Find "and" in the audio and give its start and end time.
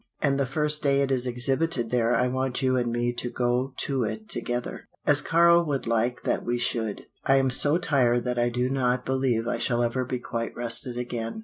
0.19-0.39, 2.75-2.91